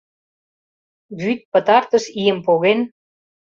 [1.19, 2.79] Вӱд, пытартыш ийым поген